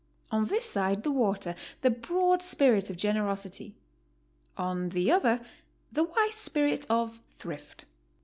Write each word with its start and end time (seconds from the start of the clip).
On 0.31 0.45
this 0.45 0.65
side 0.65 1.03
the 1.03 1.11
water, 1.11 1.53
the 1.81 1.91
broad 1.91 2.41
spirit 2.41 2.89
of 2.89 2.97
gen 2.97 3.17
erosity; 3.17 3.73
on 4.57 4.89
the 4.89 5.11
other, 5.11 5.39
the 5.91 6.05
wise 6.05 6.33
spirit 6.33 6.87
of 6.89 7.21
thrift. 7.37 7.85